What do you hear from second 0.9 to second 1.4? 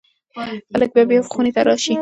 به بیا